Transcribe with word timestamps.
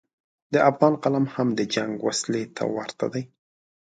د 0.53 0.55
افغان 0.69 0.93
قلم 1.03 1.25
هم 1.33 1.47
د 1.59 1.61
جنګ 1.73 1.93
وسلې 2.07 2.43
ته 2.55 2.63
ورته 2.75 3.05
دی. 3.13 3.23